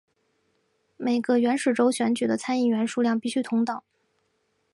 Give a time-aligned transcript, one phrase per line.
[0.97, 3.79] 每个原始州选举的参议员数量必须同等。